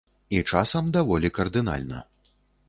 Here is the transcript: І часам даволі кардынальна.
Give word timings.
І 0.37 0.37
часам 0.53 0.89
даволі 0.95 1.31
кардынальна. 1.37 2.01